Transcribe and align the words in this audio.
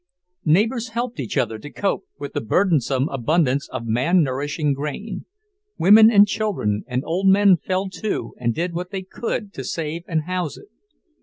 Neighbours 0.45 0.87
helped 0.87 1.19
each 1.19 1.37
other 1.37 1.59
to 1.59 1.69
cope 1.69 2.05
with 2.17 2.33
the 2.33 2.41
burdensome 2.41 3.07
abundance 3.09 3.69
of 3.69 3.85
man 3.85 4.23
nourishing 4.23 4.73
grain; 4.73 5.25
women 5.77 6.09
and 6.09 6.27
children 6.27 6.83
and 6.87 7.05
old 7.05 7.27
men 7.27 7.55
fell 7.55 7.87
to 7.87 8.33
and 8.39 8.51
did 8.55 8.73
what 8.73 8.89
they 8.89 9.03
could 9.03 9.53
to 9.53 9.63
save 9.63 10.01
and 10.07 10.23
house 10.23 10.57
it. 10.57 10.69